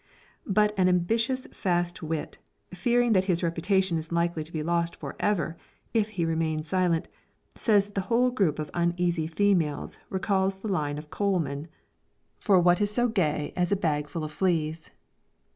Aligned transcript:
But 0.47 0.73
an 0.79 0.89
ambitious 0.89 1.45
fast 1.51 2.01
wit, 2.01 2.39
fearing 2.73 3.13
that 3.13 3.25
his 3.25 3.43
reputation 3.43 3.99
is 3.99 4.11
likely 4.11 4.43
to 4.43 4.51
be 4.51 4.63
lost 4.63 4.95
forever, 4.95 5.55
if 5.93 6.09
he 6.17 6.25
remain 6.25 6.63
silent, 6.63 7.07
says 7.53 7.85
that 7.85 7.93
the 7.93 8.01
whole 8.09 8.31
group 8.31 8.57
of 8.57 8.71
uneasy 8.73 9.27
females 9.27 9.99
recalls 10.09 10.57
the 10.61 10.69
line 10.73 10.97
of 10.97 11.11
Coleman, 11.11 11.67
"For 12.39 12.59
what 12.59 12.81
is 12.81 12.89
so 12.89 13.09
gay 13.09 13.53
as 13.55 13.71
a 13.71 13.75
bag 13.75 14.09
full 14.09 14.23
of 14.23 14.31
fleas." 14.31 14.89